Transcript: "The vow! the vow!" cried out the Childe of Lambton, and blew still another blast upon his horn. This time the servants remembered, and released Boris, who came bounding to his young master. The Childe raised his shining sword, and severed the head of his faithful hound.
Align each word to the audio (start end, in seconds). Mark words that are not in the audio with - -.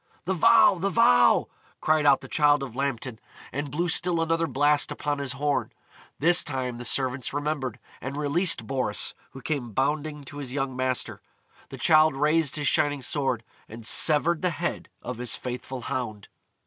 "The 0.25 0.33
vow! 0.33 0.79
the 0.79 0.89
vow!" 0.89 1.47
cried 1.79 2.07
out 2.07 2.21
the 2.21 2.27
Childe 2.27 2.63
of 2.63 2.75
Lambton, 2.75 3.19
and 3.51 3.69
blew 3.69 3.87
still 3.87 4.19
another 4.19 4.47
blast 4.47 4.91
upon 4.91 5.19
his 5.19 5.33
horn. 5.33 5.71
This 6.17 6.43
time 6.43 6.79
the 6.79 6.85
servants 6.85 7.33
remembered, 7.33 7.77
and 8.01 8.17
released 8.17 8.65
Boris, 8.65 9.13
who 9.33 9.43
came 9.43 9.73
bounding 9.73 10.23
to 10.23 10.37
his 10.37 10.55
young 10.55 10.75
master. 10.75 11.21
The 11.69 11.77
Childe 11.77 12.15
raised 12.15 12.55
his 12.55 12.67
shining 12.67 13.03
sword, 13.03 13.43
and 13.69 13.85
severed 13.85 14.41
the 14.41 14.49
head 14.49 14.89
of 15.03 15.19
his 15.19 15.35
faithful 15.35 15.81
hound. 15.81 16.29